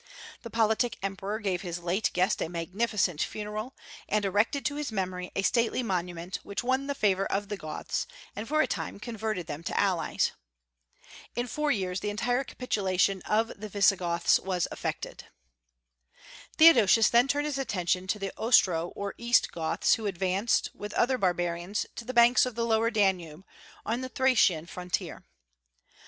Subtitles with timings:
[0.41, 3.75] The politic emperor gave his late guest a magnificent funeral,
[4.09, 8.07] and erected to his memory a stately monument; which won the favor of the Goths,
[8.35, 10.31] and for a time converted them to allies.
[11.35, 15.25] In four years the entire capitulation of the Visigoths was effected.
[16.57, 21.19] Theodosius then turned his attention to the Ostro or East Goths, who advanced, with other
[21.19, 23.45] barbarians, to the banks of the lower Danube,
[23.85, 25.25] on the Thracian frontier.